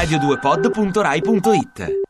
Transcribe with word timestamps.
radio2pod.rai.it 0.00 2.00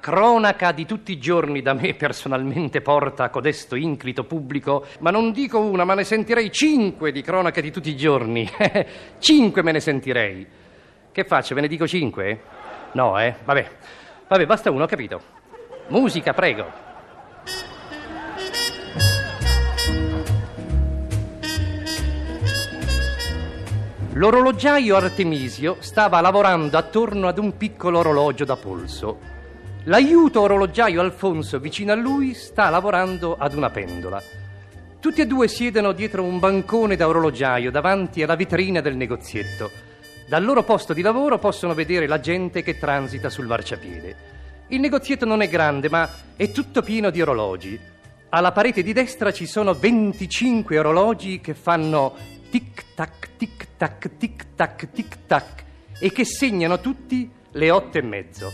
Cronaca 0.00 0.72
di 0.72 0.84
tutti 0.84 1.12
i 1.12 1.20
giorni 1.20 1.62
da 1.62 1.72
me 1.72 1.94
personalmente 1.94 2.80
porta 2.80 3.22
a 3.22 3.30
codesto 3.30 3.76
inclito 3.76 4.24
pubblico, 4.24 4.86
ma 4.98 5.12
non 5.12 5.30
dico 5.30 5.60
una, 5.60 5.84
ma 5.84 5.94
ne 5.94 6.02
sentirei 6.02 6.50
cinque 6.50 7.12
di 7.12 7.22
cronache 7.22 7.62
di 7.62 7.70
tutti 7.70 7.90
i 7.90 7.96
giorni. 7.96 8.50
cinque 9.20 9.62
me 9.62 9.70
ne 9.70 9.78
sentirei. 9.78 10.44
Che 11.12 11.24
faccio? 11.24 11.54
Ve 11.54 11.60
ne 11.60 11.68
dico 11.68 11.86
cinque? 11.86 12.40
No, 12.94 13.20
eh? 13.20 13.36
Vabbè. 13.44 13.70
Vabbè, 14.26 14.46
basta 14.46 14.72
uno, 14.72 14.82
ho 14.82 14.88
capito. 14.88 15.42
Musica, 15.88 16.32
prego. 16.32 16.82
L'orologiaio 24.14 24.96
Artemisio 24.96 25.76
stava 25.80 26.20
lavorando 26.22 26.78
attorno 26.78 27.28
ad 27.28 27.36
un 27.36 27.56
piccolo 27.58 27.98
orologio 27.98 28.46
da 28.46 28.56
polso. 28.56 29.18
L'aiuto 29.84 30.40
orologiaio 30.40 31.02
Alfonso 31.02 31.58
vicino 31.58 31.92
a 31.92 31.96
lui 31.96 32.32
sta 32.32 32.70
lavorando 32.70 33.36
ad 33.38 33.54
una 33.54 33.68
pendola. 33.68 34.22
Tutti 34.98 35.20
e 35.20 35.26
due 35.26 35.48
siedono 35.48 35.92
dietro 35.92 36.22
un 36.22 36.38
bancone 36.38 36.96
da 36.96 37.06
orologiaio 37.06 37.70
davanti 37.70 38.22
alla 38.22 38.36
vetrina 38.36 38.80
del 38.80 38.96
negozietto. 38.96 39.70
Dal 40.26 40.42
loro 40.42 40.62
posto 40.62 40.94
di 40.94 41.02
lavoro 41.02 41.38
possono 41.38 41.74
vedere 41.74 42.06
la 42.06 42.20
gente 42.20 42.62
che 42.62 42.78
transita 42.78 43.28
sul 43.28 43.46
marciapiede. 43.46 44.33
Il 44.68 44.80
negozietto 44.80 45.26
non 45.26 45.42
è 45.42 45.48
grande, 45.48 45.90
ma 45.90 46.08
è 46.36 46.50
tutto 46.50 46.82
pieno 46.82 47.10
di 47.10 47.20
orologi. 47.20 47.78
Alla 48.30 48.50
parete 48.50 48.82
di 48.82 48.92
destra 48.92 49.32
ci 49.32 49.46
sono 49.46 49.74
25 49.74 50.78
orologi 50.78 51.40
che 51.40 51.54
fanno 51.54 52.14
tic-tac, 52.50 53.36
tic-tac, 53.36 54.16
tic-tac, 54.16 54.90
tic-tac 54.90 55.64
e 56.00 56.10
che 56.10 56.24
segnano 56.24 56.80
tutti 56.80 57.30
le 57.52 57.70
otto 57.70 57.98
e 57.98 58.02
mezzo. 58.02 58.50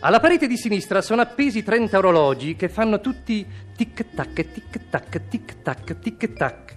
Alla 0.00 0.18
parete 0.18 0.48
di 0.48 0.56
sinistra 0.56 1.00
sono 1.00 1.22
appesi 1.22 1.62
30 1.62 1.96
orologi 1.96 2.56
che 2.56 2.68
fanno 2.68 3.00
tutti 3.00 3.46
tic-tac, 3.76 4.52
tic-tac, 4.52 5.28
tic-tac, 5.28 5.98
tic-tac 5.98 6.74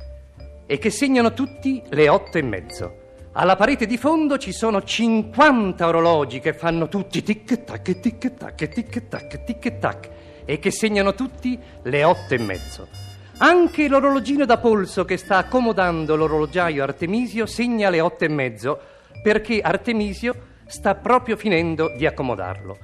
e 0.67 0.77
che 0.77 0.89
segnano 0.91 1.33
tutti 1.33 1.81
le 1.89 2.07
otto 2.07 2.37
e 2.37 2.43
mezzo. 2.43 3.04
Alla 3.37 3.57
parete 3.57 3.85
di 3.85 3.97
fondo 3.97 4.37
ci 4.37 4.53
sono 4.53 4.81
50 4.81 5.85
orologi 5.85 6.39
che 6.39 6.53
fanno 6.53 6.87
tutti 6.87 7.21
tic-tac, 7.21 7.99
tic-tac, 7.99 8.69
tic-tac, 8.69 9.43
tic-tac 9.43 10.09
e 10.45 10.57
che 10.57 10.71
segnano 10.71 11.13
tutti 11.13 11.59
le 11.81 12.03
otto 12.05 12.33
e 12.33 12.37
mezzo. 12.37 12.87
Anche 13.39 13.89
l'orologino 13.89 14.45
da 14.45 14.57
polso 14.57 15.03
che 15.03 15.17
sta 15.17 15.35
accomodando 15.35 16.15
l'orologiaio 16.15 16.81
Artemisio 16.81 17.45
segna 17.45 17.89
le 17.89 17.99
otto 17.99 18.23
e 18.23 18.29
mezzo 18.29 18.79
perché 19.21 19.59
Artemisio 19.59 20.33
sta 20.65 20.95
proprio 20.95 21.35
finendo 21.35 21.93
di 21.97 22.05
accomodarlo. 22.05 22.77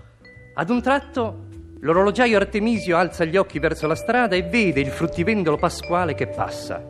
Ad 0.55 0.69
un 0.69 0.81
tratto 0.81 1.45
l'orologiaio 1.79 2.35
Artemisio 2.35 2.97
alza 2.97 3.23
gli 3.23 3.37
occhi 3.37 3.57
verso 3.59 3.87
la 3.87 3.95
strada 3.95 4.35
e 4.35 4.43
vede 4.43 4.81
il 4.81 4.89
fruttivendolo 4.89 5.55
Pasquale 5.55 6.13
che 6.13 6.27
passa. 6.27 6.83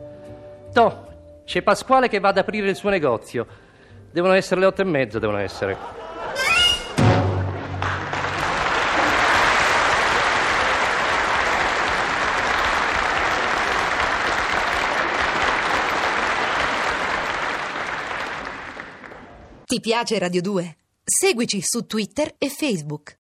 Toh, 0.72 1.10
c'è 1.44 1.62
Pasquale 1.62 2.08
che 2.08 2.20
va 2.20 2.28
ad 2.28 2.38
aprire 2.38 2.68
il 2.68 2.76
suo 2.76 2.90
negozio. 2.90 3.46
Devono 4.10 4.34
essere 4.34 4.60
le 4.60 4.66
otto 4.66 4.82
e 4.82 4.84
mezzo, 4.84 5.18
devono 5.18 5.38
essere. 5.38 5.76
Ti 19.72 19.80
piace 19.80 20.18
Radio 20.18 20.42
2? 20.42 20.76
Seguici 21.02 21.62
su 21.62 21.86
Twitter 21.86 22.34
e 22.36 22.50
Facebook. 22.50 23.10